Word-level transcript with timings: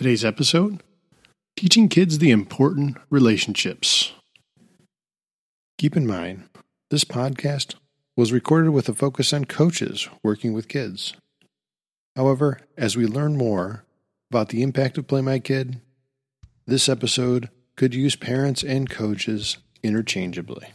Today's 0.00 0.24
episode 0.24 0.82
Teaching 1.58 1.90
Kids 1.90 2.20
the 2.20 2.30
Important 2.30 2.96
Relationships. 3.10 4.14
Keep 5.76 5.94
in 5.94 6.06
mind, 6.06 6.44
this 6.88 7.04
podcast 7.04 7.74
was 8.16 8.32
recorded 8.32 8.70
with 8.70 8.88
a 8.88 8.94
focus 8.94 9.34
on 9.34 9.44
coaches 9.44 10.08
working 10.22 10.54
with 10.54 10.68
kids. 10.68 11.12
However, 12.16 12.60
as 12.78 12.96
we 12.96 13.04
learn 13.04 13.36
more 13.36 13.84
about 14.30 14.48
the 14.48 14.62
impact 14.62 14.96
of 14.96 15.06
Play 15.06 15.20
My 15.20 15.38
Kid, 15.38 15.82
this 16.66 16.88
episode 16.88 17.50
could 17.76 17.94
use 17.94 18.16
parents 18.16 18.62
and 18.62 18.88
coaches 18.88 19.58
interchangeably. 19.82 20.68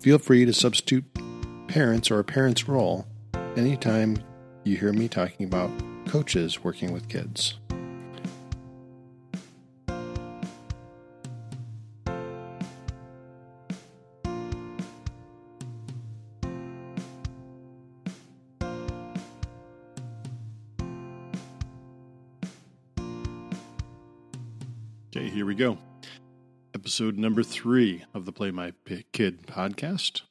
Feel 0.00 0.18
free 0.18 0.44
to 0.44 0.52
substitute 0.52 1.04
parents 1.68 2.10
or 2.10 2.18
a 2.18 2.24
parent's 2.24 2.66
role 2.66 3.06
anytime 3.56 4.16
you 4.64 4.76
hear 4.76 4.92
me 4.92 5.06
talking 5.06 5.46
about 5.46 5.70
coaches 6.08 6.64
working 6.64 6.92
with 6.92 7.08
kids. 7.08 7.54
Okay, 25.18 25.30
here 25.30 25.46
we 25.46 25.56
go. 25.56 25.78
Episode 26.76 27.18
number 27.18 27.42
three 27.42 28.04
of 28.14 28.24
the 28.24 28.30
Play 28.30 28.52
My 28.52 28.72
Kid 29.12 29.48
podcast, 29.48 30.22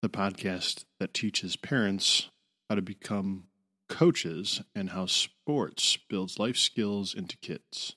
the 0.00 0.08
podcast 0.08 0.84
that 1.00 1.12
teaches 1.12 1.56
parents 1.56 2.30
how 2.68 2.76
to 2.76 2.82
become 2.82 3.46
coaches 3.88 4.62
and 4.76 4.90
how 4.90 5.06
sports 5.06 5.98
builds 6.08 6.38
life 6.38 6.56
skills 6.56 7.14
into 7.14 7.36
kids 7.38 7.96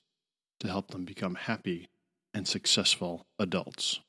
to 0.58 0.66
help 0.66 0.90
them 0.90 1.04
become 1.04 1.36
happy 1.36 1.88
and 2.34 2.48
successful 2.48 3.28
adults. 3.38 4.00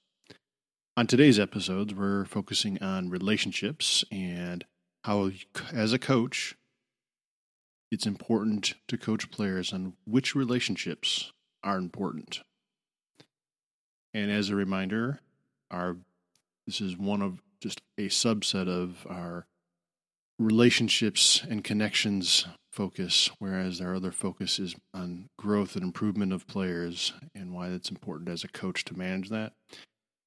On 0.98 1.06
today's 1.06 1.38
episodes, 1.38 1.94
we're 1.94 2.26
focusing 2.26 2.82
on 2.82 3.12
relationships 3.12 4.04
and 4.12 4.66
how, 5.04 5.30
as 5.72 5.94
a 5.94 6.00
coach, 6.00 6.56
it's 7.92 8.08
important 8.08 8.74
to 8.88 8.98
coach 8.98 9.30
players 9.30 9.72
on 9.72 9.94
which 10.06 10.34
relationships 10.34 11.32
are 11.66 11.78
important. 11.78 12.42
And 14.14 14.32
as 14.32 14.50
a 14.50 14.56
reminder, 14.56 15.20
our 15.70 15.98
this 16.66 16.80
is 16.80 16.98
one 16.98 17.22
of 17.22 17.42
just 17.60 17.82
a 17.98 18.08
subset 18.08 18.70
of 18.70 19.06
our 19.10 19.46
relationships 20.40 21.44
and 21.48 21.64
connections 21.64 22.46
focus, 22.72 23.30
whereas 23.40 23.82
our 23.82 23.96
other 23.96 24.12
focus 24.12 24.60
is 24.60 24.76
on 24.94 25.30
growth 25.38 25.76
and 25.76 25.84
improvement 25.84 26.34
of 26.34 26.48
players 26.48 27.14
and 27.34 27.54
why 27.54 27.68
it's 27.70 27.90
important 27.90 28.30
as 28.30 28.44
a 28.44 28.50
coach 28.50 28.84
to 28.86 28.98
manage 28.98 29.30
that. 29.30 29.54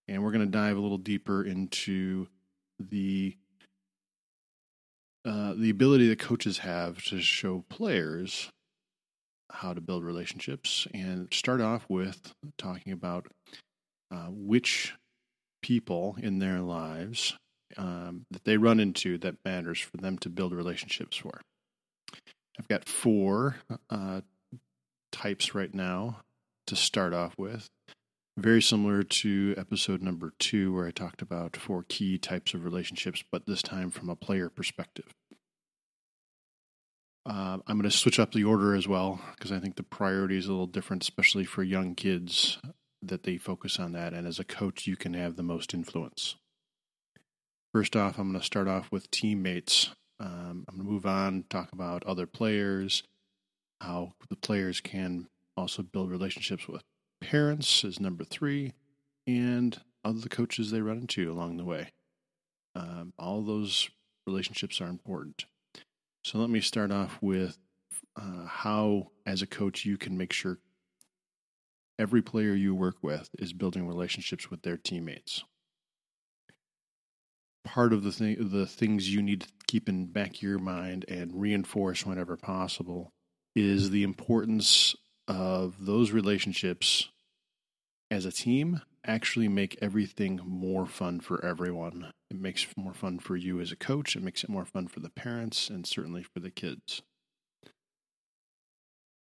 And 0.07 0.23
we're 0.23 0.33
going 0.33 0.47
to 0.47 0.51
dive 0.51 0.77
a 0.77 0.81
little 0.81 0.99
deeper 0.99 1.45
into 1.45 2.29
the 2.79 3.37
uh, 5.25 5.53
the 5.55 5.71
ability 5.71 6.09
that 6.09 6.19
coaches 6.19 6.59
have 6.59 7.03
to 7.05 7.21
show 7.21 7.65
players 7.69 8.51
how 9.51 9.73
to 9.73 9.81
build 9.81 10.05
relationships 10.05 10.87
and 10.93 11.29
start 11.33 11.61
off 11.61 11.85
with 11.89 12.35
talking 12.57 12.93
about 12.93 13.27
uh, 14.11 14.27
which 14.31 14.95
people 15.63 16.17
in 16.21 16.39
their 16.39 16.61
lives 16.61 17.37
um, 17.77 18.25
that 18.31 18.45
they 18.45 18.57
run 18.57 18.81
into 18.81 19.19
that 19.19 19.37
matters 19.45 19.81
for 19.81 19.97
them 19.99 20.19
to 20.19 20.29
build 20.29 20.53
relationships 20.53 21.17
for. 21.17 21.41
I've 22.59 22.69
got 22.69 22.89
four 22.89 23.57
uh, 23.91 24.23
types 25.13 25.55
right 25.55 25.73
now 25.73 26.21
to 26.67 26.77
start 26.77 27.13
off 27.13 27.35
with. 27.39 27.69
Very 28.37 28.63
similar 28.63 29.03
to 29.03 29.55
episode 29.57 30.01
number 30.01 30.33
two, 30.39 30.73
where 30.73 30.87
I 30.87 30.93
talked 30.93 31.23
about 31.23 31.57
four 31.57 31.85
key 31.89 32.19
types 32.19 32.55
of 32.55 32.65
relationships, 32.65 33.23
but 33.33 33.47
this 33.47 33.63
time 33.63 33.91
from 33.91 34.09
a 34.09 34.17
player 34.17 34.49
perspective. 34.49 35.13
Uh, 37.29 37.59
I'm 37.67 37.79
going 37.79 37.83
to 37.83 37.91
switch 37.91 38.19
up 38.19 38.33
the 38.33 38.45
order 38.45 38.75
as 38.75 38.89
well 38.89 39.21
because 39.37 39.53
I 39.53 39.59
think 39.59 39.77
the 39.77 39.83
priority 39.83 40.39
is 40.39 40.47
a 40.47 40.51
little 40.51 40.67
different, 40.67 41.03
especially 41.03 41.45
for 41.45 41.63
young 41.63 41.95
kids, 41.95 42.59
that 43.03 43.25
they 43.25 43.37
focus 43.37 43.79
on 43.79 43.93
that. 43.93 44.15
And 44.15 44.27
as 44.27 44.39
a 44.39 44.45
coach, 44.45 44.87
you 44.87 44.97
can 44.97 45.13
have 45.13 45.37
the 45.37 45.43
most 45.43 45.75
influence. 45.75 46.37
First 47.75 47.95
off, 47.97 48.19
I'm 48.19 48.31
going 48.31 48.41
to 48.41 48.47
start 48.47 48.67
off 48.67 48.91
with 48.91 49.11
teammates. 49.11 49.91
Um, 50.19 50.65
I'm 50.69 50.77
going 50.77 50.87
to 50.87 50.93
move 50.93 51.05
on, 51.05 51.45
talk 51.51 51.71
about 51.71 52.03
other 52.05 52.27
players, 52.27 53.03
how 53.83 54.15
the 54.31 54.37
players 54.37 54.81
can 54.81 55.29
also 55.55 55.83
build 55.83 56.11
relationships 56.11 56.67
with 56.67 56.83
parents, 57.21 57.85
is 57.85 58.01
number 58.01 58.25
three, 58.25 58.73
and 59.27 59.79
other 60.03 60.29
coaches 60.29 60.71
they 60.71 60.81
run 60.81 61.01
into 61.01 61.31
along 61.31 61.59
the 61.59 61.65
way. 61.65 61.91
Um, 62.75 63.13
all 63.19 63.43
those 63.43 63.91
relationships 64.27 64.81
are 64.81 64.89
important. 64.89 65.45
So 66.25 66.39
let 66.39 66.51
me 66.51 66.61
start 66.61 66.91
off 66.91 67.19
with 67.21 67.59
uh, 68.17 68.47
how, 68.47 69.09
as 69.25 69.43
a 69.43 69.47
coach, 69.47 69.85
you 69.85 69.97
can 69.97 70.19
make 70.19 70.33
sure 70.33 70.59
every 71.99 72.23
player 72.23 72.55
you 72.55 72.75
work 72.75 72.97
with 73.03 73.31
is 73.39 73.53
building 73.53 73.87
relationships 73.87 74.51
with 74.51 74.63
their 74.63 74.77
teammates. 74.77 75.45
Part 77.65 77.93
of 77.93 78.03
the 78.03 78.13
thing, 78.13 78.37
the 78.51 78.67
things 78.67 79.13
you 79.13 79.23
need 79.23 79.43
to 79.43 79.49
keep 79.67 79.89
in 79.89 80.07
back 80.07 80.37
of 80.37 80.43
your 80.43 80.59
mind 80.59 81.05
and 81.09 81.41
reinforce 81.41 82.05
whenever 82.07 82.37
possible 82.37 83.13
is 83.55 83.91
the 83.91 84.03
importance 84.03 84.95
of 85.27 85.85
those 85.85 86.11
relationships 86.11 87.09
as 88.11 88.25
a 88.25 88.33
team 88.33 88.81
actually 89.05 89.49
make 89.49 89.79
everything 89.81 90.41
more 90.45 90.87
fun 90.87 91.21
for 91.21 91.45
everyone. 91.45 92.13
It 92.31 92.41
makes 92.41 92.65
it 92.65 92.77
more 92.77 92.95
fun 92.95 93.19
for 93.19 93.37
you 93.37 93.61
as 93.61 93.73
a 93.73 93.77
coach, 93.77 94.17
it 94.17 94.23
makes 94.23 94.45
it 94.45 94.51
more 94.51 94.65
fun 94.65 94.89
for 94.89 95.01
the 95.01 95.11
parents, 95.11 95.71
and 95.71 95.87
certainly 95.87 96.23
for 96.23 96.41
the 96.41 96.51
kids. 96.51 97.03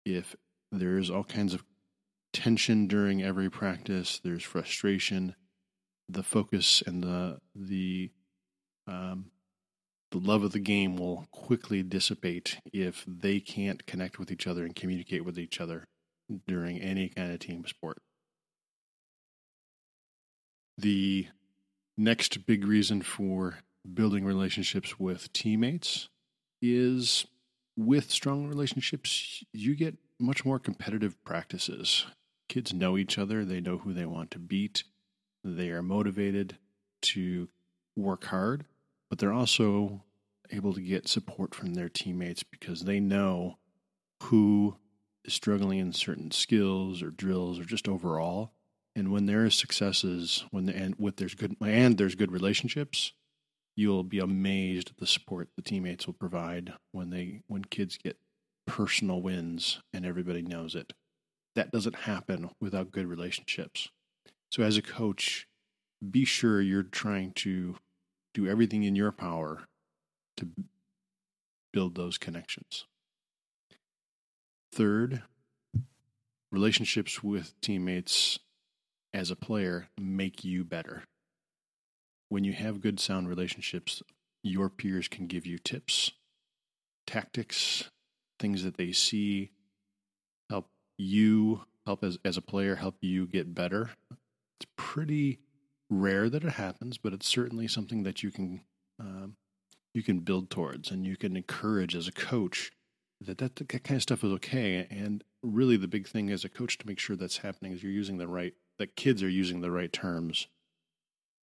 If 0.05 0.35
there's 0.71 1.09
all 1.09 1.23
kinds 1.23 1.53
of 1.53 1.63
tension 2.33 2.87
during 2.87 3.21
every 3.21 3.49
practice, 3.49 4.19
there's 4.23 4.43
frustration, 4.43 5.35
the 6.09 6.23
focus 6.23 6.83
and 6.85 7.03
the 7.03 7.39
the 7.55 8.11
um, 8.87 9.31
the 10.11 10.19
love 10.19 10.43
of 10.43 10.51
the 10.51 10.59
game 10.59 10.95
will 10.95 11.25
quickly 11.31 11.81
dissipate 11.81 12.59
if 12.71 13.03
they 13.07 13.39
can't 13.39 13.85
connect 13.87 14.19
with 14.19 14.31
each 14.31 14.45
other 14.45 14.63
and 14.63 14.75
communicate 14.75 15.25
with 15.25 15.39
each 15.39 15.59
other 15.59 15.85
during 16.47 16.79
any 16.79 17.09
kind 17.09 17.31
of 17.31 17.39
team 17.39 17.65
sport. 17.65 17.97
The 20.77 21.27
next 21.97 22.45
big 22.45 22.65
reason 22.65 23.01
for 23.01 23.59
building 23.93 24.25
relationships 24.25 24.99
with 24.99 25.31
teammates 25.33 26.09
is 26.61 27.27
with 27.75 28.11
strong 28.11 28.47
relationships, 28.47 29.43
you 29.51 29.75
get 29.75 29.97
much 30.19 30.45
more 30.45 30.59
competitive 30.59 31.21
practices. 31.23 32.05
Kids 32.47 32.73
know 32.73 32.97
each 32.97 33.17
other, 33.17 33.43
they 33.43 33.59
know 33.59 33.79
who 33.79 33.93
they 33.93 34.05
want 34.05 34.31
to 34.31 34.39
beat, 34.39 34.83
they 35.43 35.69
are 35.69 35.81
motivated 35.81 36.57
to 37.01 37.49
work 37.95 38.25
hard, 38.25 38.65
but 39.09 39.19
they're 39.19 39.33
also 39.33 40.03
able 40.51 40.73
to 40.73 40.81
get 40.81 41.07
support 41.07 41.53
from 41.53 41.73
their 41.73 41.89
teammates 41.89 42.43
because 42.43 42.83
they 42.83 42.99
know 42.99 43.57
who 44.23 44.77
is 45.25 45.33
struggling 45.33 45.79
in 45.79 45.93
certain 45.93 46.31
skills 46.31 47.01
or 47.01 47.09
drills 47.09 47.59
or 47.59 47.65
just 47.65 47.87
overall 47.87 48.52
and 48.95 49.11
when 49.11 49.25
there 49.25 49.45
is 49.45 49.55
successes, 49.55 50.45
when 50.51 50.65
the, 50.65 50.75
and 50.75 50.95
with 50.97 51.17
there's 51.17 51.35
good 51.35 51.55
and 51.61 51.97
there's 51.97 52.15
good 52.15 52.31
relationships, 52.31 53.13
you'll 53.75 54.03
be 54.03 54.19
amazed 54.19 54.91
at 54.91 54.97
the 54.97 55.07
support 55.07 55.49
the 55.55 55.61
teammates 55.61 56.05
will 56.05 56.13
provide 56.13 56.73
when 56.91 57.09
they 57.09 57.41
when 57.47 57.63
kids 57.63 57.97
get 57.97 58.17
personal 58.65 59.21
wins 59.21 59.81
and 59.91 60.05
everybody 60.05 60.41
knows 60.41 60.75
it. 60.75 60.93
That 61.55 61.71
doesn't 61.71 61.95
happen 61.95 62.49
without 62.59 62.91
good 62.91 63.07
relationships. 63.07 63.89
So 64.51 64.63
as 64.63 64.77
a 64.77 64.81
coach, 64.81 65.47
be 66.11 66.25
sure 66.25 66.61
you're 66.61 66.83
trying 66.83 67.31
to 67.33 67.75
do 68.33 68.47
everything 68.47 68.83
in 68.83 68.95
your 68.95 69.11
power 69.11 69.63
to 70.37 70.47
build 71.71 71.95
those 71.95 72.17
connections. 72.17 72.85
Third, 74.71 75.23
relationships 76.51 77.23
with 77.23 77.59
teammates 77.61 78.39
as 79.13 79.29
a 79.29 79.35
player 79.35 79.87
make 79.99 80.43
you 80.43 80.63
better. 80.63 81.03
When 82.29 82.43
you 82.43 82.53
have 82.53 82.81
good, 82.81 82.99
sound 82.99 83.29
relationships, 83.29 84.01
your 84.41 84.69
peers 84.69 85.07
can 85.07 85.27
give 85.27 85.45
you 85.45 85.57
tips, 85.57 86.11
tactics, 87.05 87.89
things 88.39 88.63
that 88.63 88.77
they 88.77 88.91
see, 88.91 89.51
help 90.49 90.69
you, 90.97 91.65
help 91.85 92.03
as, 92.03 92.17
as 92.25 92.37
a 92.37 92.41
player, 92.41 92.75
help 92.75 92.95
you 93.01 93.27
get 93.27 93.53
better. 93.53 93.91
It's 94.59 94.69
pretty 94.75 95.39
rare 95.89 96.29
that 96.29 96.43
it 96.43 96.53
happens, 96.53 96.97
but 96.97 97.13
it's 97.13 97.27
certainly 97.27 97.67
something 97.67 98.03
that 98.03 98.23
you 98.23 98.31
can 98.31 98.61
um, 98.99 99.35
you 99.93 100.01
can 100.01 100.19
build 100.19 100.49
towards, 100.49 100.89
and 100.89 101.05
you 101.05 101.15
can 101.15 101.37
encourage 101.37 101.95
as 101.95 102.07
a 102.07 102.11
coach 102.11 102.71
that, 103.21 103.37
that 103.37 103.55
that 103.57 103.69
kind 103.69 103.97
of 103.97 104.01
stuff 104.01 104.23
is 104.23 104.31
okay. 104.33 104.87
And 104.89 105.23
really, 105.41 105.77
the 105.77 105.87
big 105.87 106.07
thing 106.07 106.29
as 106.31 106.43
a 106.43 106.49
coach 106.49 106.77
to 106.79 106.87
make 106.87 106.99
sure 106.99 107.15
that's 107.15 107.37
happening 107.37 107.73
is 107.73 107.83
you're 107.83 107.91
using 107.91 108.17
the 108.17 108.27
right 108.27 108.53
that 108.79 108.95
kids 108.95 109.21
are 109.23 109.29
using 109.29 109.61
the 109.61 109.71
right 109.71 109.91
terms. 109.91 110.47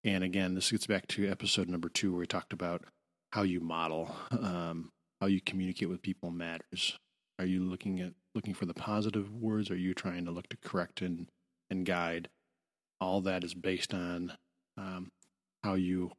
And 0.04 0.24
again, 0.24 0.54
this 0.54 0.70
gets 0.70 0.86
back 0.86 1.06
to 1.08 1.30
episode 1.30 1.68
number 1.68 1.88
two 1.88 2.12
where 2.12 2.20
we 2.20 2.26
talked 2.26 2.52
about 2.52 2.84
how 3.32 3.42
you 3.42 3.60
model, 3.60 4.14
um, 4.30 4.90
how 5.20 5.26
you 5.26 5.40
communicate 5.40 5.88
with 5.88 6.02
people 6.02 6.30
matters. 6.30 6.98
Are 7.38 7.44
you 7.44 7.62
looking 7.62 8.00
at 8.00 8.12
looking 8.34 8.54
for 8.54 8.66
the 8.66 8.74
positive 8.74 9.34
words? 9.34 9.70
Are 9.70 9.76
you 9.76 9.94
trying 9.94 10.24
to 10.24 10.30
look 10.30 10.48
to 10.48 10.56
correct 10.56 11.00
and 11.00 11.28
and 11.70 11.86
guide? 11.86 12.28
All 13.00 13.20
that 13.22 13.44
is 13.44 13.54
based 13.54 13.94
on 13.94 14.34
um, 14.76 15.10
how 15.62 15.74
you 15.74 16.12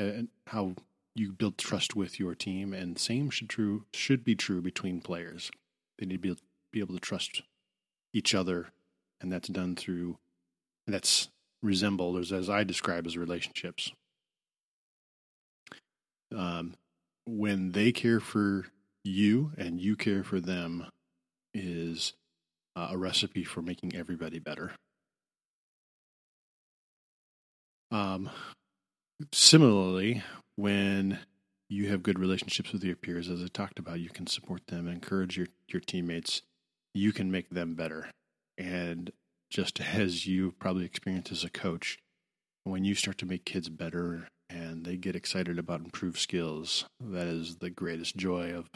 uh, 0.00 0.22
how 0.46 0.74
you 1.14 1.32
build 1.32 1.58
trust 1.58 1.94
with 1.94 2.18
your 2.18 2.34
team, 2.34 2.72
and 2.72 2.98
same 2.98 3.30
should 3.30 3.48
true 3.48 3.84
should 3.92 4.24
be 4.24 4.34
true 4.34 4.60
between 4.60 5.00
players. 5.00 5.50
They 5.98 6.06
need 6.06 6.22
to 6.22 6.34
be, 6.34 6.40
be 6.72 6.80
able 6.80 6.94
to 6.94 7.00
trust 7.00 7.42
each 8.12 8.34
other, 8.34 8.68
and 9.20 9.30
that's 9.30 9.48
done 9.48 9.76
through 9.76 10.18
that's 10.86 11.28
resembled 11.62 12.18
as 12.18 12.32
as 12.32 12.50
I 12.50 12.64
describe 12.64 13.06
as 13.06 13.16
relationships. 13.16 13.92
Um, 16.34 16.74
when 17.26 17.72
they 17.72 17.92
care 17.92 18.20
for 18.20 18.66
you 19.04 19.52
and 19.56 19.80
you 19.80 19.96
care 19.96 20.24
for 20.24 20.40
them, 20.40 20.86
is 21.54 22.12
uh, 22.76 22.88
a 22.90 22.98
recipe 22.98 23.44
for 23.44 23.62
making 23.62 23.94
everybody 23.94 24.38
better. 24.38 24.72
Um, 27.90 28.28
similarly, 29.32 30.22
when 30.56 31.20
you 31.68 31.88
have 31.88 32.02
good 32.02 32.18
relationships 32.18 32.72
with 32.72 32.82
your 32.82 32.96
peers, 32.96 33.30
as 33.30 33.42
I 33.42 33.46
talked 33.46 33.78
about, 33.78 34.00
you 34.00 34.10
can 34.10 34.26
support 34.26 34.66
them, 34.66 34.88
encourage 34.88 35.36
your, 35.36 35.46
your 35.68 35.80
teammates, 35.80 36.42
you 36.92 37.12
can 37.12 37.30
make 37.30 37.50
them 37.50 37.74
better. 37.74 38.10
And 38.58 39.12
just 39.54 39.80
as 39.80 40.26
you 40.26 40.52
probably 40.58 40.84
experienced 40.84 41.30
as 41.30 41.44
a 41.44 41.48
coach, 41.48 41.96
when 42.64 42.84
you 42.84 42.92
start 42.92 43.16
to 43.18 43.24
make 43.24 43.44
kids 43.44 43.68
better 43.68 44.26
and 44.50 44.84
they 44.84 44.96
get 44.96 45.14
excited 45.14 45.60
about 45.60 45.78
improved 45.78 46.18
skills, 46.18 46.86
that 47.00 47.28
is 47.28 47.56
the 47.56 47.70
greatest 47.70 48.16
joy 48.16 48.52
of 48.52 48.68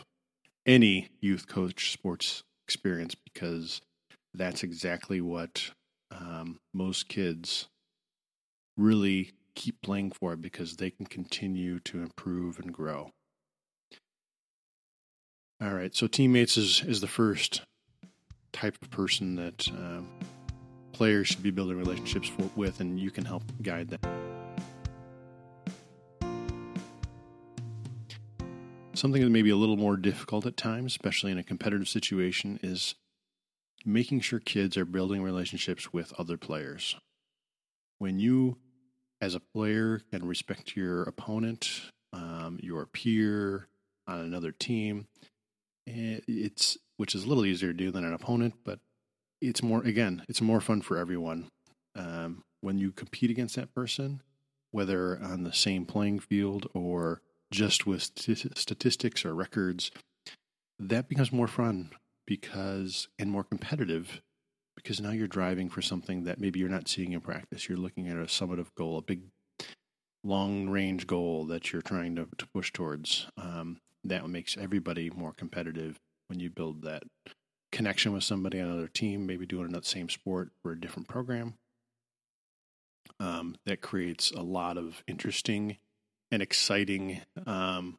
any 0.65 1.09
youth 1.21 1.49
coach 1.49 1.91
sports 1.91 2.45
experience 2.65 3.17
because 3.17 3.81
that's 4.33 4.63
exactly 4.63 5.21
what 5.21 5.73
um, 6.13 6.61
most 6.73 7.09
kids 7.09 7.67
really 8.77 9.33
keep 9.57 9.83
playing 9.83 10.13
for 10.13 10.37
because 10.37 10.77
they 10.77 10.91
can 10.91 11.07
continue 11.07 11.81
to 11.81 12.01
improve 12.01 12.61
and 12.61 12.73
grow. 12.73 13.11
All 15.61 15.75
right, 15.75 15.93
so 15.93 16.07
teammates 16.07 16.57
is 16.57 16.85
is 16.87 17.01
the 17.01 17.09
first 17.09 17.63
type 18.53 18.77
of 18.81 18.91
person 18.91 19.35
that 19.35 19.67
um, 19.71 20.07
players 20.99 21.29
should 21.29 21.45
be 21.45 21.53
building 21.53 21.79
relationships 21.79 22.29
for, 22.29 22.51
with, 22.57 22.81
and 22.81 22.99
you 22.99 23.13
can 23.13 23.25
help 23.25 23.45
guide 23.63 23.89
them. 23.89 24.01
Something 28.95 29.23
that 29.23 29.31
may 29.31 29.43
be 29.43 29.51
a 29.51 29.57
little 29.57 29.77
more 29.77 29.97
difficult 29.97 30.45
at 30.45 30.57
times, 30.57 30.91
especially 30.93 31.31
in 31.31 31.39
a 31.39 31.45
competitive 31.45 31.89
situation, 31.89 32.59
is 32.65 32.97
making 33.87 34.21
sure 34.21 34.41
kids 34.41 34.77
are 34.77 34.85
building 34.85 35.23
relationships 35.23 35.93
with 35.93 36.13
other 36.19 36.37
players. 36.37 36.97
When 37.99 38.19
you 38.19 38.59
as 39.21 39.37
a 39.37 39.41
player 39.41 40.01
can 40.11 40.27
respect 40.27 40.77
your 40.77 41.05
opponent, 41.05 41.93
um, 42.13 42.59
your 42.61 42.87
peer 42.87 43.69
on 44.09 44.19
another 44.19 44.51
team. 44.51 45.07
Eh, 45.87 46.19
it's 46.27 46.77
which 46.97 47.15
is 47.15 47.25
a 47.25 47.29
little 47.29 47.47
easier 47.47 47.73
to 47.73 47.79
do 47.79 47.93
than 47.93 48.05
an 48.05 48.13
opponent, 48.13 48.55
but 48.65 48.81
it's 49.41 49.63
more 49.63 49.83
again, 49.83 50.25
it's 50.29 50.41
more 50.41 50.61
fun 50.61 50.83
for 50.83 50.97
everyone. 50.97 51.49
Um, 51.95 52.43
when 52.61 52.79
you 52.79 52.93
compete 52.93 53.31
against 53.31 53.57
that 53.57 53.75
person, 53.75 54.23
whether 54.71 55.19
on 55.23 55.45
the 55.45 55.53
same 55.53 55.85
playing 55.85 56.21
field 56.21 56.69
or 56.75 57.23
just 57.51 57.87
with 57.87 58.03
statistics 58.03 59.25
or 59.25 59.35
records, 59.35 59.91
that 60.79 61.09
becomes 61.09 61.33
more 61.33 61.49
fun 61.49 61.91
because 62.27 63.09
and 63.19 63.31
more 63.31 63.45
competitive 63.45 64.21
because 64.77 65.01
now 65.01 65.11
you're 65.11 65.27
driving 65.27 65.69
for 65.69 65.83
something 65.83 66.25
that 66.25 66.39
maybe 66.39 66.61
you're 66.61 66.69
not 66.69 66.89
seeing 66.89 67.13
in 67.13 67.21
practice. 67.21 67.69
You're 67.69 67.79
looking 67.79 68.07
at 68.07 68.17
a 68.17 68.27
summative 68.27 68.69
goal, 68.77 68.99
a 68.99 69.03
big 69.03 69.23
long 70.23 70.69
range 70.69 71.07
goal 71.07 71.47
that 71.47 71.73
you're 71.73 71.83
trying 71.83 72.15
to, 72.17 72.29
to 72.37 72.47
push 72.55 72.73
towards. 72.73 73.27
Um, 73.37 73.79
that 74.05 74.29
makes 74.29 74.57
everybody 74.57 75.11
more 75.11 75.33
competitive 75.33 75.99
when 76.29 76.39
you 76.39 76.51
build 76.51 76.83
that 76.83 77.03
connection 77.73 78.13
with 78.13 78.25
somebody 78.25 78.61
on 78.61 78.69
another 78.69 78.89
team, 78.89 79.27
maybe 79.27 79.47
doing 79.47 79.73
that 79.73 79.85
same 79.85 80.09
sport 80.09 80.51
or 80.65 80.73
a 80.73 80.81
different 80.81 81.09
program. 81.09 81.55
Um, 83.21 83.57
that 83.67 83.81
creates 83.81 84.31
a 84.31 84.43
lot 84.43 84.77
of 84.77 85.03
interesting 85.07 85.79
and 86.31 86.43
exciting, 86.43 87.23
um, 87.47 87.99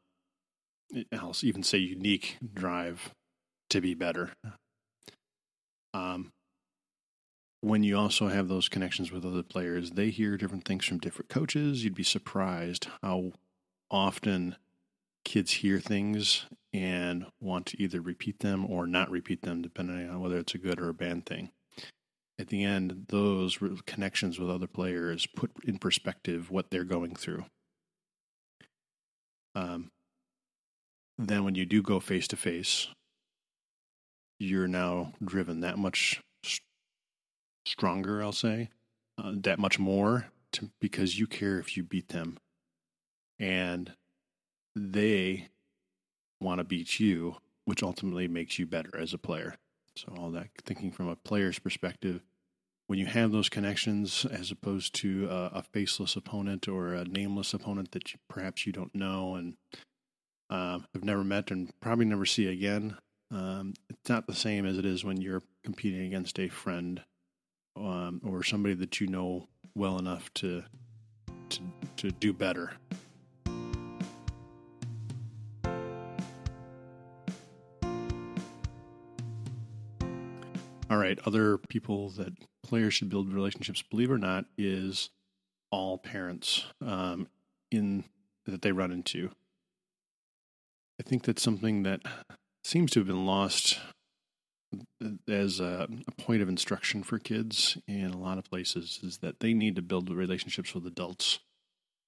I'll 1.12 1.36
even 1.42 1.63
say 1.63 1.77
unique 1.77 2.38
drive 2.54 3.13
to 3.71 3.81
be 3.81 3.95
better. 3.95 4.31
Um, 5.94 6.31
when 7.62 7.83
you 7.83 7.98
also 7.98 8.27
have 8.27 8.48
those 8.48 8.69
connections 8.69 9.12
with 9.12 9.25
other 9.25 9.44
players, 9.44 9.92
they 9.92 10.10
hear 10.10 10.38
different 10.38 10.66
things 10.66 10.86
from 10.86 11.00
different 11.00 11.30
coaches. 11.30 11.83
You'd 11.83 11.95
be 11.95 12.04
surprised 12.04 12.88
how 13.01 13.33
often 13.92 14.56
kids 15.25 15.51
hear 15.54 15.80
things 15.80 16.45
and 16.74 17.25
want 17.39 17.66
to 17.68 17.81
either 17.81 18.01
repeat 18.01 18.39
them 18.39 18.66
or 18.66 18.86
not 18.86 19.10
repeat 19.10 19.42
them, 19.42 19.62
depending 19.62 20.10
on 20.10 20.19
whether 20.19 20.38
it's 20.38 20.54
a 20.54 20.60
good 20.60 20.80
or 20.80 20.89
a 20.89 20.94
bad 20.94 21.25
thing. 21.25 21.50
At 22.39 22.48
the 22.48 22.63
end, 22.63 23.07
those 23.10 23.60
connections 23.86 24.39
with 24.39 24.50
other 24.50 24.68
players 24.68 25.25
put 25.25 25.51
in 25.63 25.77
perspective 25.77 26.50
what 26.50 26.69
they're 26.69 26.86
going 26.86 27.16
through. 27.16 27.45
Um, 29.56 29.92
then, 31.18 31.44
when 31.44 31.56
you 31.56 31.66
do 31.66 31.81
go 31.81 32.00
face 32.00 32.27
to 32.30 32.38
face, 32.38 32.88
you're 34.39 34.69
now 34.69 35.13
driven 35.24 35.60
that 35.62 35.77
much 35.77 36.21
stronger, 37.66 38.24
I'll 38.24 38.31
say, 38.31 38.69
uh, 39.18 39.33
that 39.44 39.60
much 39.60 39.77
more 39.80 40.27
to, 40.54 40.69
because 40.80 41.19
you 41.19 41.27
care 41.27 41.60
if 41.60 41.75
you 41.75 41.83
beat 41.83 42.10
them. 42.10 42.38
And 43.38 43.94
they 44.75 45.50
want 46.39 46.59
to 46.59 46.63
beat 46.63 47.00
you, 47.00 47.38
which 47.65 47.83
ultimately 47.83 48.27
makes 48.27 48.59
you 48.59 48.65
better 48.65 48.97
as 48.97 49.13
a 49.13 49.18
player. 49.18 49.56
So, 49.95 50.13
all 50.18 50.31
that 50.31 50.47
thinking 50.63 50.91
from 50.91 51.07
a 51.07 51.15
player's 51.15 51.59
perspective, 51.59 52.21
when 52.87 52.99
you 52.99 53.06
have 53.06 53.31
those 53.31 53.49
connections 53.49 54.25
as 54.25 54.49
opposed 54.49 54.95
to 54.95 55.28
a, 55.30 55.59
a 55.59 55.64
faceless 55.64 56.16
opponent 56.16 56.68
or 56.68 56.94
a 56.94 57.06
nameless 57.06 57.54
opponent 57.54 57.92
that 57.92 58.14
you, 58.14 58.19
perhaps 58.28 58.66
you 58.66 58.73
don't 58.73 58.95
know 58.95 59.35
and 59.35 59.56
uh, 60.49 60.80
have 60.94 61.04
never 61.04 61.23
met 61.23 61.52
and 61.52 61.71
probably 61.81 62.06
never 62.06 62.25
see 62.25 62.47
again, 62.47 62.97
um, 63.31 63.73
it's 63.90 64.09
not 64.09 64.25
the 64.25 64.33
same 64.33 64.66
as 64.66 64.78
it 64.78 64.85
is 64.85 65.04
when 65.04 65.21
you're 65.21 65.44
competing 65.64 66.02
against 66.02 66.40
a 66.40 66.49
friend 66.49 67.04
um, 67.75 68.21
or 68.25 68.44
somebody 68.44 68.73
that 68.73 68.99
you 68.99 69.07
know 69.07 69.47
well 69.75 69.99
enough 69.99 70.33
to 70.35 70.64
to, 71.49 71.61
to 71.97 72.11
do 72.11 72.33
better. 72.33 72.73
All 80.90 80.98
right, 80.98 81.19
other 81.26 81.58
people 81.58 82.10
that 82.12 82.34
players 82.64 82.96
should 82.96 83.10
build 83.10 83.31
relationships, 83.31 83.84
believe 83.84 84.10
or 84.10 84.18
not, 84.18 84.46
is 84.58 85.10
all 85.72 85.98
parents 85.98 86.66
um, 86.84 87.28
in 87.72 88.06
that 88.46 88.64
they 88.64 88.72
run 88.72 88.92
into. 88.92 89.30
I 91.00 91.04
think 91.04 91.24
that's 91.24 91.44
something 91.44 91.84
that 91.84 92.02
seems 92.64 92.92
to 92.92 93.00
have 93.02 93.08
been 93.08 93.26
lost 93.26 93.80
as 95.28 95.60
a, 95.60 95.88
a, 96.08 96.22
point 96.22 96.42
of 96.42 96.50
instruction 96.50 97.02
for 97.04 97.18
kids 97.18 97.78
in 97.88 98.12
a 98.12 98.18
lot 98.18 98.38
of 98.38 98.44
places 98.44 99.00
is 99.02 99.18
that 99.19 99.40
they 99.40 99.54
need 99.54 99.76
to 99.76 99.81
build 99.81 100.10
relationships 100.12 100.76
with 100.76 100.86
adults 100.86 101.40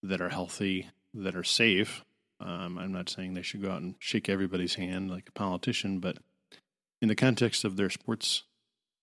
that 0.04 0.22
are 0.22 0.30
healthy, 0.30 0.90
that 1.14 1.36
are 1.36 1.44
safe. 1.44 2.04
Um, 2.40 2.78
I'm 2.78 2.92
not 2.92 3.10
saying 3.10 3.34
they 3.34 3.42
should 3.42 3.64
go 3.64 3.72
out 3.72 3.82
and 3.82 3.96
shake 3.98 4.30
everybody's 4.30 4.76
hand 4.76 5.10
like 5.10 5.30
a 5.30 5.32
politician, 5.32 6.00
but 6.00 6.18
in 7.02 7.08
the 7.08 7.16
context 7.16 7.64
of 7.64 7.78
their 7.78 7.90
sports, 7.90 8.44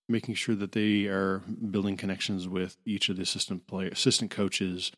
making 0.08 0.34
sure 0.34 0.54
that 0.54 0.72
they 0.72 1.06
are 1.06 1.42
building 1.70 1.96
connections 1.96 2.48
with 2.48 2.76
each 2.84 3.08
of 3.08 3.16
the 3.16 3.22
assistant 3.22 3.66
player, 3.66 3.88
assistant 3.88 4.30
coaches, 4.30 4.90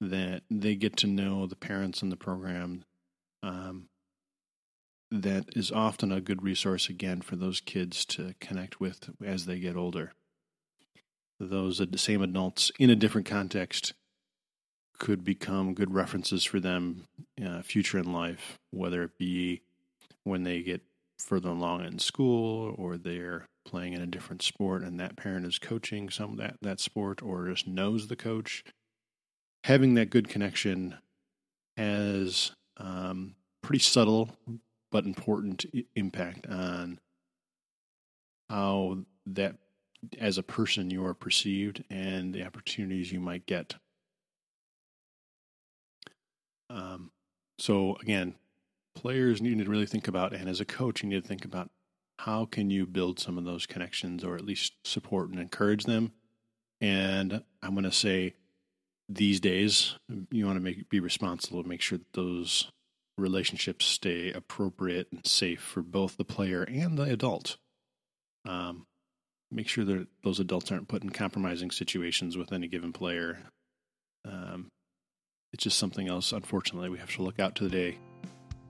that 0.00 0.42
they 0.50 0.74
get 0.74 0.96
to 0.96 1.06
know 1.06 1.46
the 1.46 1.56
parents 1.56 2.02
in 2.02 2.10
the 2.10 2.16
program, 2.16 2.84
um, 3.42 3.88
that 5.10 5.44
is 5.54 5.70
often 5.70 6.10
a 6.10 6.20
good 6.20 6.42
resource 6.42 6.88
again 6.88 7.20
for 7.20 7.36
those 7.36 7.60
kids 7.60 8.04
to 8.04 8.34
connect 8.40 8.80
with 8.80 9.10
as 9.24 9.46
they 9.46 9.58
get 9.58 9.76
older. 9.76 10.12
Those 11.38 11.80
same 11.96 12.22
adults 12.22 12.72
in 12.78 12.90
a 12.90 12.96
different 12.96 13.26
context 13.26 13.92
could 14.98 15.22
become 15.22 15.74
good 15.74 15.92
references 15.94 16.44
for 16.44 16.58
them 16.58 17.06
uh, 17.44 17.62
future 17.62 17.98
in 17.98 18.12
life, 18.12 18.58
whether 18.70 19.02
it 19.02 19.18
be 19.18 19.62
when 20.24 20.42
they 20.42 20.62
get 20.62 20.82
further 21.18 21.50
along 21.50 21.84
in 21.84 21.98
school 21.98 22.74
or 22.78 22.96
they're 22.96 23.46
playing 23.66 23.92
in 23.92 24.00
a 24.00 24.06
different 24.06 24.42
sport 24.42 24.82
and 24.82 24.98
that 24.98 25.16
parent 25.16 25.44
is 25.44 25.58
coaching 25.58 26.08
some 26.08 26.36
that 26.36 26.56
that 26.62 26.80
sport 26.80 27.22
or 27.22 27.48
just 27.48 27.66
knows 27.66 28.06
the 28.06 28.16
coach 28.16 28.64
having 29.64 29.94
that 29.94 30.10
good 30.10 30.28
connection 30.28 30.96
has 31.76 32.52
um, 32.78 33.34
pretty 33.62 33.80
subtle 33.80 34.30
but 34.90 35.04
important 35.04 35.64
impact 35.94 36.46
on 36.46 36.98
how 38.48 38.98
that 39.26 39.56
as 40.18 40.38
a 40.38 40.42
person 40.42 40.88
you 40.88 41.04
are 41.04 41.14
perceived 41.14 41.82
and 41.90 42.32
the 42.32 42.44
opportunities 42.44 43.10
you 43.10 43.18
might 43.18 43.44
get. 43.46 43.74
Um, 46.70 47.10
so 47.58 47.96
again 48.00 48.36
players 48.96 49.40
need 49.40 49.58
to 49.58 49.70
really 49.70 49.86
think 49.86 50.08
about, 50.08 50.32
and 50.32 50.48
as 50.48 50.60
a 50.60 50.64
coach, 50.64 51.02
you 51.02 51.08
need 51.08 51.22
to 51.22 51.28
think 51.28 51.44
about 51.44 51.70
how 52.18 52.46
can 52.46 52.70
you 52.70 52.86
build 52.86 53.18
some 53.18 53.38
of 53.38 53.44
those 53.44 53.66
connections 53.66 54.24
or 54.24 54.36
at 54.36 54.44
least 54.44 54.72
support 54.84 55.30
and 55.30 55.38
encourage 55.38 55.84
them. 55.84 56.12
And 56.80 57.42
I'm 57.62 57.72
going 57.72 57.84
to 57.84 57.92
say 57.92 58.34
these 59.08 59.40
days, 59.40 59.96
you 60.30 60.46
want 60.46 60.56
to 60.56 60.62
make 60.62 60.88
be 60.88 61.00
responsible 61.00 61.62
to 61.62 61.68
make 61.68 61.80
sure 61.80 61.98
that 61.98 62.12
those 62.12 62.70
relationships 63.18 63.86
stay 63.86 64.32
appropriate 64.32 65.08
and 65.10 65.26
safe 65.26 65.60
for 65.60 65.82
both 65.82 66.16
the 66.16 66.24
player 66.24 66.62
and 66.64 66.98
the 66.98 67.04
adult. 67.04 67.56
Um, 68.46 68.86
make 69.50 69.68
sure 69.68 69.84
that 69.84 70.08
those 70.22 70.40
adults 70.40 70.70
aren't 70.70 70.88
put 70.88 71.02
in 71.02 71.10
compromising 71.10 71.70
situations 71.70 72.36
with 72.36 72.52
any 72.52 72.68
given 72.68 72.92
player. 72.92 73.38
Um, 74.24 74.68
it's 75.52 75.64
just 75.64 75.78
something 75.78 76.08
else, 76.08 76.32
unfortunately, 76.32 76.90
we 76.90 76.98
have 76.98 77.14
to 77.14 77.22
look 77.22 77.40
out 77.40 77.54
to 77.56 77.68
today 77.68 77.98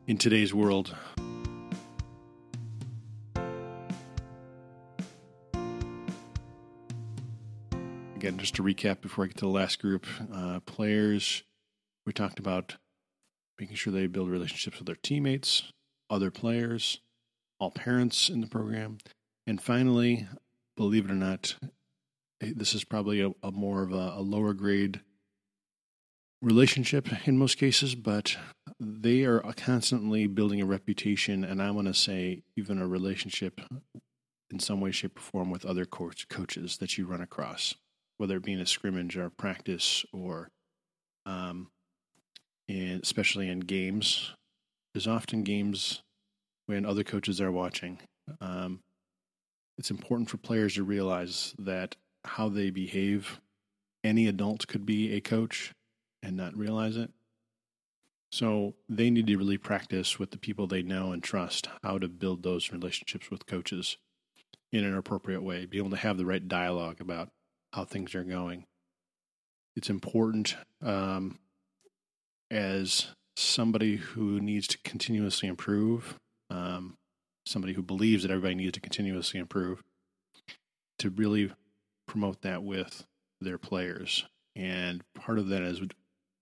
in 0.07 0.19
today's 0.19 0.55
world. 0.55 0.95
Again, 8.27 8.39
just 8.39 8.57
to 8.57 8.65
recap 8.65 9.03
before 9.03 9.23
I 9.23 9.29
get 9.29 9.37
to 9.37 9.45
the 9.45 9.53
last 9.53 9.81
group 9.81 10.05
uh, 10.35 10.59
players, 10.67 11.45
we 12.05 12.13
talked 12.13 12.41
about 12.41 12.75
making 13.57 13.77
sure 13.77 13.93
they 13.93 14.09
build 14.09 14.31
relationships 14.31 14.79
with 14.79 14.87
their 14.87 14.97
teammates, 14.97 15.71
other 16.11 16.33
players, 16.33 16.99
all 17.61 17.71
parents 17.71 18.29
in 18.29 18.41
the 18.41 18.49
program. 18.49 18.99
And 19.47 19.63
finally, 19.63 20.27
believe 20.77 21.05
it 21.05 21.13
or 21.13 21.15
not, 21.15 21.55
eh, 22.43 22.51
this 22.57 22.75
is 22.75 22.83
probably 22.83 23.21
a, 23.21 23.31
a 23.45 23.53
more 23.53 23.85
of 23.85 23.93
a, 23.93 24.15
a 24.17 24.23
lower 24.23 24.55
grade 24.55 25.03
relationship 26.43 27.29
in 27.29 27.39
most 27.39 27.59
cases, 27.59 27.95
but 27.95 28.37
they 28.81 29.23
are 29.23 29.39
constantly 29.57 30.27
building 30.27 30.61
a 30.61 30.67
reputation, 30.67 31.45
and 31.45 31.63
I 31.63 31.71
want 31.71 31.87
to 31.87 31.95
say 31.95 32.43
even 32.57 32.83
a 32.83 32.89
relationship 32.89 33.61
in 34.51 34.59
some 34.59 34.81
way, 34.81 34.91
shape, 34.91 35.17
or 35.17 35.23
form 35.23 35.49
with 35.49 35.65
other 35.65 35.85
coach, 35.85 36.29
coaches 36.29 36.79
that 36.79 36.99
you 36.99 37.07
run 37.07 37.21
across, 37.21 37.77
whether 38.19 38.37
it 38.37 38.45
be 38.45 38.53
in 38.53 38.61
a 38.61 38.67
scrimmage 38.67 39.17
or 39.17 39.31
practice 39.31 40.05
or, 40.13 40.49
um, 41.25 41.71
and 42.69 43.03
especially 43.03 43.49
in 43.49 43.61
games. 43.61 44.33
There's 44.95 45.07
often 45.07 45.43
games 45.43 46.03
when 46.67 46.87
other 46.87 47.05
coaches 47.05 47.41
are 47.41 47.53
watching. 47.53 48.01
Um, 48.41 48.81
it's 49.79 49.91
important 49.91 50.31
for 50.31 50.39
players 50.39 50.75
to 50.75 50.83
realize 50.83 51.55
that 51.59 51.97
how 52.25 52.49
they 52.49 52.71
behave, 52.71 53.41
any 54.03 54.27
adult 54.27 54.67
could 54.67 54.87
be 54.87 55.13
a 55.13 55.21
coach 55.21 55.73
and 56.23 56.37
not 56.37 56.57
realize 56.57 56.97
it. 56.97 57.11
So 58.33 58.75
they 58.89 59.11
need 59.11 59.29
to 59.29 59.37
really 59.37 59.59
practice 59.59 60.19
with 60.19 60.31
the 60.31 60.39
people 60.39 60.67
they 60.67 60.83
know 60.83 61.13
and 61.13 61.23
trust 61.23 61.69
how 61.83 61.99
to 61.99 62.09
build 62.09 62.43
those 62.43 62.73
relationships 62.73 63.31
with 63.31 63.47
coaches 63.47 63.97
in 64.73 64.85
an 64.85 64.97
appropriate 64.97 65.43
way, 65.43 65.65
be 65.65 65.79
able 65.79 65.91
to 65.91 65.97
have 65.97 66.19
the 66.19 66.27
right 66.27 66.47
dialogue 66.47 67.01
about 67.01 67.31
how 67.73 67.85
things 67.85 68.15
are 68.15 68.25
going. 68.25 68.65
It's 69.77 69.91
important 69.91 70.57
um, 70.83 71.39
as 72.51 73.09
somebody 73.37 73.97
who 73.97 74.41
needs 74.41 74.67
to 74.69 74.79
continuously 74.79 75.49
improve, 75.49 76.19
um, 76.51 76.97
somebody 77.45 77.75
who 77.75 77.83
believes 77.83 78.23
that 78.23 78.31
everybody 78.31 78.55
needs 78.55 78.73
to 78.73 78.81
continuously 78.81 79.39
improve, 79.39 79.83
to 80.99 81.11
really 81.11 81.53
promote 82.07 82.41
that 82.43 82.63
with 82.63 83.05
their 83.41 83.59
players. 83.59 84.25
And 84.55 85.03
part 85.15 85.39
of 85.39 85.49
that 85.49 85.63
is 85.63 85.81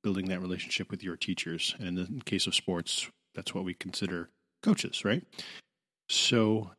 building 0.04 0.28
that 0.28 0.40
relationship 0.40 0.90
with 0.90 1.02
your 1.02 1.16
teachers. 1.16 1.74
And 1.80 1.98
in 1.98 2.18
the 2.18 2.24
case 2.24 2.46
of 2.46 2.54
sports, 2.54 3.10
that's 3.34 3.54
what 3.54 3.64
we 3.64 3.74
consider 3.74 4.30
coaches, 4.62 5.04
right? 5.04 5.24
So 6.08 6.70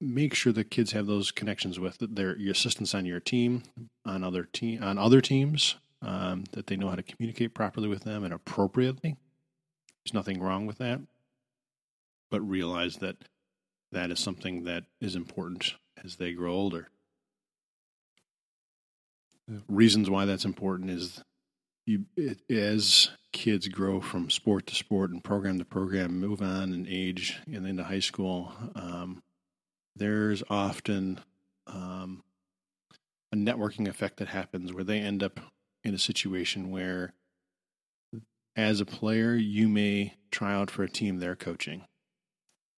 make 0.00 0.34
sure 0.34 0.52
the 0.52 0.64
kids 0.64 0.92
have 0.92 1.06
those 1.06 1.30
connections 1.30 1.78
with 1.78 1.98
their 2.00 2.36
your 2.38 2.52
assistants 2.52 2.94
on 2.94 3.04
your 3.04 3.20
team, 3.20 3.62
on 4.04 4.24
other 4.24 4.44
team 4.44 4.82
on 4.82 4.98
other 4.98 5.20
teams, 5.20 5.76
um, 6.02 6.44
that 6.52 6.66
they 6.66 6.76
know 6.76 6.88
how 6.88 6.96
to 6.96 7.02
communicate 7.02 7.54
properly 7.54 7.88
with 7.88 8.04
them 8.04 8.24
and 8.24 8.32
appropriately. 8.32 9.16
There's 10.04 10.14
nothing 10.14 10.40
wrong 10.40 10.66
with 10.66 10.78
that, 10.78 11.00
but 12.30 12.40
realize 12.40 12.96
that 12.96 13.16
that 13.92 14.10
is 14.10 14.20
something 14.20 14.64
that 14.64 14.84
is 15.00 15.14
important 15.14 15.74
as 16.02 16.16
they 16.16 16.32
grow 16.32 16.52
older. 16.52 16.88
Reasons 19.68 20.08
why 20.08 20.24
that's 20.24 20.44
important 20.44 20.90
is 20.90 21.22
you 21.84 22.06
it, 22.16 22.40
as 22.48 23.10
kids 23.32 23.68
grow 23.68 24.00
from 24.00 24.30
sport 24.30 24.66
to 24.68 24.74
sport 24.74 25.10
and 25.10 25.22
program 25.22 25.58
to 25.58 25.64
program, 25.64 26.18
move 26.18 26.40
on 26.40 26.72
and 26.72 26.86
age 26.88 27.40
and 27.52 27.66
into 27.66 27.84
high 27.84 28.00
school, 28.00 28.52
um, 28.74 29.22
there's 29.96 30.42
often 30.48 31.20
um, 31.66 32.22
a 33.32 33.36
networking 33.36 33.88
effect 33.88 34.18
that 34.18 34.28
happens 34.28 34.72
where 34.72 34.84
they 34.84 34.98
end 34.98 35.22
up 35.22 35.40
in 35.84 35.94
a 35.94 35.98
situation 35.98 36.70
where, 36.70 37.12
as 38.56 38.80
a 38.80 38.86
player, 38.86 39.34
you 39.34 39.68
may 39.68 40.14
try 40.30 40.52
out 40.52 40.70
for 40.70 40.82
a 40.82 40.90
team 40.90 41.18
they're 41.18 41.36
coaching, 41.36 41.86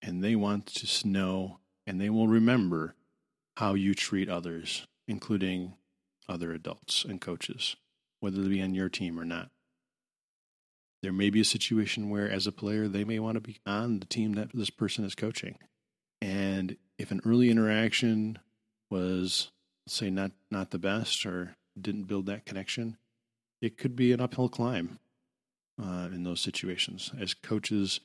and 0.00 0.22
they 0.22 0.36
want 0.36 0.66
to 0.66 1.08
know 1.08 1.58
and 1.86 2.00
they 2.00 2.10
will 2.10 2.28
remember 2.28 2.94
how 3.56 3.74
you 3.74 3.92
treat 3.92 4.28
others, 4.28 4.86
including 5.08 5.74
other 6.28 6.52
adults 6.52 7.04
and 7.04 7.20
coaches 7.20 7.76
whether 8.22 8.40
they 8.40 8.48
be 8.48 8.62
on 8.62 8.72
your 8.72 8.88
team 8.88 9.18
or 9.18 9.24
not. 9.24 9.50
There 11.02 11.12
may 11.12 11.28
be 11.28 11.40
a 11.40 11.44
situation 11.44 12.08
where, 12.08 12.30
as 12.30 12.46
a 12.46 12.52
player, 12.52 12.86
they 12.86 13.02
may 13.02 13.18
want 13.18 13.34
to 13.34 13.40
be 13.40 13.58
on 13.66 13.98
the 13.98 14.06
team 14.06 14.34
that 14.34 14.50
this 14.54 14.70
person 14.70 15.04
is 15.04 15.16
coaching. 15.16 15.58
And 16.22 16.76
if 16.98 17.10
an 17.10 17.20
early 17.24 17.50
interaction 17.50 18.38
was, 18.88 19.50
say, 19.88 20.08
not, 20.08 20.30
not 20.52 20.70
the 20.70 20.78
best 20.78 21.26
or 21.26 21.56
didn't 21.78 22.04
build 22.04 22.26
that 22.26 22.46
connection, 22.46 22.96
it 23.60 23.76
could 23.76 23.96
be 23.96 24.12
an 24.12 24.20
uphill 24.20 24.48
climb 24.48 25.00
uh, 25.82 26.10
in 26.12 26.22
those 26.22 26.40
situations. 26.40 27.10
As 27.20 27.34
coaches 27.34 27.98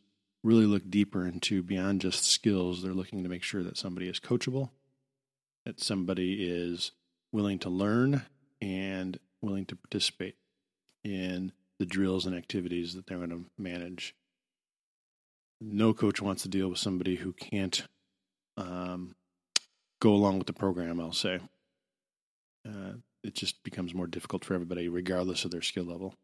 really 0.43 0.65
look 0.65 0.89
deeper 0.89 1.27
into 1.27 1.61
beyond 1.61 2.01
just 2.01 2.25
skills, 2.25 2.81
they're 2.81 2.91
looking 2.91 3.21
to 3.21 3.29
make 3.29 3.43
sure 3.43 3.61
that 3.61 3.77
somebody 3.77 4.07
is 4.07 4.19
coachable, 4.19 4.71
that 5.63 5.79
somebody 5.79 6.43
is 6.43 6.93
willing 7.31 7.59
to 7.59 7.69
learn 7.69 8.23
and 8.59 9.19
willing 9.43 9.67
to 9.67 9.75
participate 9.75 10.37
in 11.03 11.51
the 11.77 11.85
drills 11.85 12.25
and 12.25 12.35
activities 12.35 12.95
that 12.95 13.05
they're 13.05 13.17
going 13.19 13.29
to 13.29 13.45
manage. 13.59 14.15
No 15.61 15.93
coach 15.93 16.19
wants 16.19 16.41
to 16.41 16.49
deal 16.49 16.67
with 16.69 16.79
somebody 16.79 17.17
who 17.17 17.31
can't 17.31 17.83
um, 18.57 19.15
go 20.01 20.13
along 20.13 20.37
with 20.37 20.47
the 20.47 20.53
program, 20.53 20.99
I'll 20.99 21.13
say. 21.13 21.39
Uh, 22.67 22.93
it 23.23 23.33
just 23.35 23.63
becomes 23.63 23.93
more 23.93 24.07
difficult 24.07 24.43
for 24.43 24.53
everybody, 24.53 24.87
regardless 24.87 25.45
of 25.45 25.51
their 25.51 25.61
skill 25.61 25.85
level. 25.85 26.15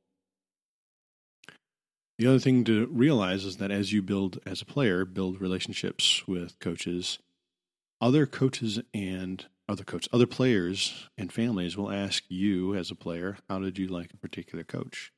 The 2.18 2.28
other 2.28 2.40
thing 2.40 2.64
to 2.66 2.88
realize 2.88 3.44
is 3.44 3.58
that 3.58 3.72
as 3.72 3.92
you 3.92 4.02
build, 4.02 4.40
as 4.46 4.62
a 4.62 4.66
player, 4.66 5.04
build 5.04 5.42
relationships 5.42 6.28
with 6.28 6.60
coaches, 6.60 7.20
other 8.00 8.26
coaches 8.26 8.80
and 8.94 9.46
other 9.68 9.84
coaches, 9.84 10.10
other 10.14 10.28
players 10.28 11.10
and 11.18 11.34
families 11.34 11.76
will 11.76 11.92
ask 11.92 12.24
you 12.28 12.76
as 12.76 12.92
a 12.92 12.96
player, 12.96 13.38
how 13.50 13.60
did 13.60 13.80
you 13.80 13.88
like 13.88 14.14
a 14.14 14.18
particular 14.18 14.64
coach? 14.64 15.12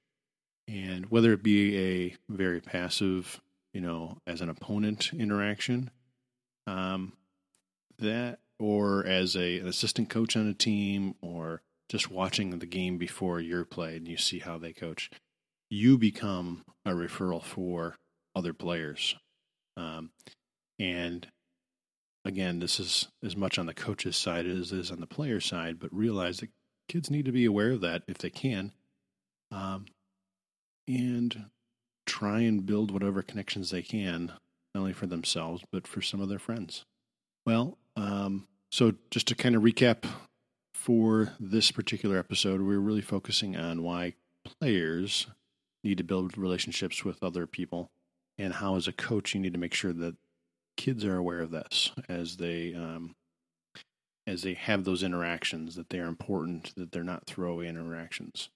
And 0.67 1.07
whether 1.07 1.33
it 1.33 1.43
be 1.43 1.77
a 1.77 2.15
very 2.29 2.61
passive, 2.61 3.41
you 3.73 3.81
know, 3.81 4.19
as 4.25 4.41
an 4.41 4.49
opponent 4.49 5.11
interaction, 5.13 5.91
um, 6.67 7.13
that, 7.99 8.39
or 8.59 9.05
as 9.05 9.35
a, 9.35 9.59
an 9.59 9.67
assistant 9.67 10.09
coach 10.09 10.35
on 10.35 10.47
a 10.47 10.53
team, 10.53 11.15
or 11.21 11.61
just 11.89 12.09
watching 12.09 12.57
the 12.57 12.65
game 12.65 12.97
before 12.97 13.39
you're 13.39 13.65
played 13.65 13.97
and 13.97 14.07
you 14.07 14.17
see 14.17 14.39
how 14.39 14.57
they 14.57 14.73
coach, 14.73 15.09
you 15.69 15.97
become 15.97 16.63
a 16.85 16.91
referral 16.91 17.43
for 17.43 17.95
other 18.35 18.53
players. 18.53 19.15
Um, 19.77 20.11
and 20.79 21.27
again, 22.23 22.59
this 22.59 22.79
is 22.79 23.07
as 23.23 23.37
much 23.37 23.57
on 23.59 23.65
the 23.65 23.73
coach's 23.73 24.17
side 24.17 24.45
as 24.45 24.71
it 24.71 24.79
is 24.79 24.91
on 24.91 24.99
the 24.99 25.07
player 25.07 25.39
side, 25.39 25.79
but 25.79 25.93
realize 25.93 26.37
that 26.37 26.49
kids 26.87 27.09
need 27.09 27.25
to 27.25 27.31
be 27.31 27.45
aware 27.45 27.71
of 27.71 27.81
that 27.81 28.03
if 28.07 28.17
they 28.17 28.29
can, 28.29 28.71
um, 29.51 29.85
and 30.87 31.45
try 32.05 32.41
and 32.41 32.65
build 32.65 32.91
whatever 32.91 33.21
connections 33.21 33.71
they 33.71 33.81
can 33.81 34.31
not 34.75 34.81
only 34.81 34.93
for 34.93 35.07
themselves, 35.07 35.63
but 35.71 35.87
for 35.87 36.01
some 36.01 36.19
of 36.19 36.27
their 36.27 36.37
friends. 36.37 36.83
Well, 37.45 37.77
um, 37.95 38.47
so 38.69 38.93
just 39.09 39.27
to 39.29 39.35
kind 39.35 39.55
of 39.55 39.63
recap 39.63 40.03
for 40.73 41.31
this 41.39 41.71
particular 41.71 42.19
episode, 42.19 42.61
we're 42.61 42.79
really 42.79 43.01
focusing 43.01 43.55
on 43.55 43.83
why 43.83 44.15
players 44.43 45.27
need 45.81 45.97
to 45.97 46.03
build 46.03 46.37
relationships 46.37 47.05
with 47.05 47.23
other 47.23 47.47
people 47.47 47.89
and 48.37 48.55
how, 48.55 48.75
as 48.75 48.85
a 48.85 48.91
coach, 48.91 49.33
you 49.33 49.39
need 49.39 49.53
to 49.53 49.59
make 49.59 49.73
sure 49.73 49.93
that 49.93 50.17
kids 50.75 51.05
are 51.05 51.15
aware 51.15 51.39
of 51.39 51.51
this 51.51 51.93
as 52.09 52.35
they 52.35 52.73
um, 52.73 53.15
as 54.27 54.41
they 54.41 54.55
have 54.55 54.83
those 54.83 55.03
interactions 55.03 55.75
that 55.75 55.89
they 55.89 55.99
are 55.99 56.07
important 56.07 56.73
that 56.75 56.91
they're 56.91 57.03
not 57.03 57.25
throwaway 57.25 57.69
interactions 57.69 58.49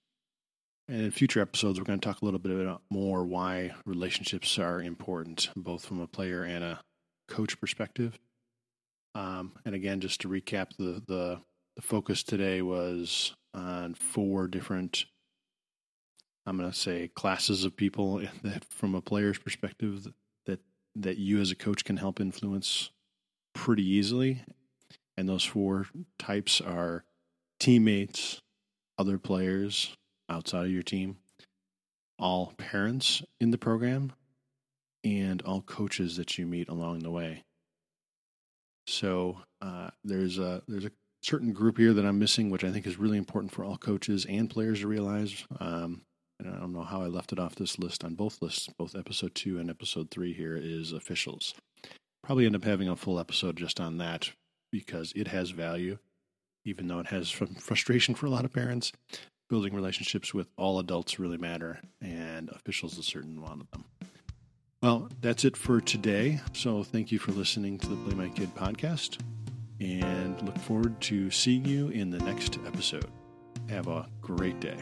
and 0.90 1.02
in 1.02 1.10
future 1.12 1.40
episodes 1.40 1.78
we're 1.78 1.84
going 1.84 2.00
to 2.00 2.06
talk 2.06 2.20
a 2.20 2.24
little 2.24 2.40
bit 2.40 2.52
about 2.52 2.82
more 2.90 3.24
why 3.24 3.72
relationships 3.86 4.58
are 4.58 4.82
important 4.82 5.48
both 5.54 5.86
from 5.86 6.00
a 6.00 6.06
player 6.06 6.42
and 6.42 6.64
a 6.64 6.80
coach 7.28 7.58
perspective. 7.60 8.18
Um, 9.14 9.52
and 9.64 9.74
again 9.74 10.00
just 10.00 10.20
to 10.22 10.28
recap 10.28 10.76
the, 10.76 11.02
the 11.06 11.40
the 11.76 11.82
focus 11.82 12.24
today 12.24 12.60
was 12.60 13.34
on 13.54 13.94
four 13.94 14.48
different 14.48 15.06
i'm 16.46 16.56
going 16.56 16.70
to 16.70 16.76
say 16.76 17.08
classes 17.08 17.64
of 17.64 17.76
people 17.76 18.22
that 18.42 18.64
from 18.70 18.94
a 18.94 19.00
player's 19.00 19.38
perspective 19.38 20.08
that 20.46 20.60
that 20.96 21.18
you 21.18 21.40
as 21.40 21.50
a 21.50 21.56
coach 21.56 21.84
can 21.84 21.96
help 21.96 22.20
influence 22.20 22.90
pretty 23.54 23.88
easily. 23.88 24.42
And 25.16 25.28
those 25.28 25.44
four 25.44 25.86
types 26.18 26.60
are 26.60 27.04
teammates, 27.58 28.40
other 28.98 29.18
players 29.18 29.96
outside 30.30 30.66
of 30.66 30.72
your 30.72 30.82
team, 30.82 31.18
all 32.18 32.54
parents 32.56 33.22
in 33.40 33.50
the 33.50 33.58
program, 33.58 34.12
and 35.04 35.42
all 35.42 35.62
coaches 35.62 36.16
that 36.16 36.38
you 36.38 36.46
meet 36.46 36.68
along 36.68 37.00
the 37.00 37.10
way. 37.10 37.44
So 38.86 39.38
uh, 39.60 39.90
there's 40.04 40.38
a 40.38 40.62
there's 40.66 40.84
a 40.84 40.92
certain 41.22 41.52
group 41.52 41.78
here 41.78 41.92
that 41.92 42.06
I'm 42.06 42.18
missing, 42.18 42.50
which 42.50 42.64
I 42.64 42.70
think 42.70 42.86
is 42.86 42.98
really 42.98 43.18
important 43.18 43.52
for 43.52 43.64
all 43.64 43.76
coaches 43.76 44.26
and 44.28 44.48
players 44.48 44.80
to 44.80 44.88
realize. 44.88 45.44
Um, 45.58 46.02
and 46.38 46.48
I 46.48 46.58
don't 46.58 46.72
know 46.72 46.82
how 46.82 47.02
I 47.02 47.06
left 47.06 47.32
it 47.32 47.38
off 47.38 47.54
this 47.54 47.78
list 47.78 48.02
on 48.04 48.14
both 48.14 48.40
lists, 48.40 48.68
both 48.78 48.96
episode 48.96 49.34
two 49.34 49.58
and 49.58 49.68
episode 49.68 50.10
three. 50.10 50.32
Here 50.32 50.56
is 50.56 50.92
officials. 50.92 51.54
Probably 52.24 52.46
end 52.46 52.56
up 52.56 52.64
having 52.64 52.88
a 52.88 52.96
full 52.96 53.18
episode 53.18 53.56
just 53.56 53.80
on 53.80 53.98
that 53.98 54.30
because 54.72 55.12
it 55.14 55.28
has 55.28 55.50
value, 55.50 55.98
even 56.64 56.88
though 56.88 57.00
it 57.00 57.08
has 57.08 57.28
some 57.28 57.54
frustration 57.54 58.14
for 58.14 58.26
a 58.26 58.30
lot 58.30 58.44
of 58.44 58.52
parents. 58.52 58.92
Building 59.50 59.74
relationships 59.74 60.32
with 60.32 60.46
all 60.56 60.78
adults 60.78 61.18
really 61.18 61.36
matter, 61.36 61.80
and 62.00 62.48
officials 62.50 62.96
a 62.98 63.02
certain 63.02 63.42
one 63.42 63.60
of 63.60 63.68
them. 63.72 63.84
Well, 64.80 65.10
that's 65.20 65.44
it 65.44 65.56
for 65.56 65.80
today. 65.80 66.40
So 66.52 66.84
thank 66.84 67.10
you 67.10 67.18
for 67.18 67.32
listening 67.32 67.76
to 67.80 67.88
the 67.88 67.96
Play 67.96 68.14
My 68.14 68.28
Kid 68.28 68.54
podcast, 68.54 69.20
and 69.80 70.40
look 70.42 70.56
forward 70.58 71.00
to 71.02 71.32
seeing 71.32 71.64
you 71.64 71.88
in 71.88 72.10
the 72.10 72.20
next 72.20 72.58
episode. 72.64 73.10
Have 73.68 73.88
a 73.88 74.08
great 74.22 74.60
day. 74.60 74.78